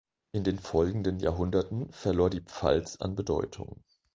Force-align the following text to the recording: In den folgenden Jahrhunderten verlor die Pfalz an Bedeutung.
In 0.31 0.43
den 0.43 0.57
folgenden 0.57 1.19
Jahrhunderten 1.19 1.91
verlor 1.91 2.31
die 2.31 2.41
Pfalz 2.41 2.95
an 2.95 3.13
Bedeutung. 3.13 3.83